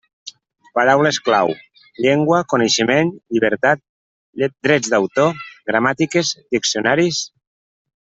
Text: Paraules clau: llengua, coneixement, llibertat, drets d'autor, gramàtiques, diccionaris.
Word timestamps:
Paraules 0.77 1.19
clau: 1.27 1.51
llengua, 2.07 2.41
coneixement, 2.55 3.13
llibertat, 3.37 3.85
drets 4.45 4.93
d'autor, 4.97 5.49
gramàtiques, 5.73 6.37
diccionaris. 6.59 7.27